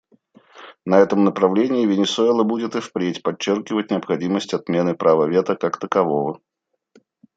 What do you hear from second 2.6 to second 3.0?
и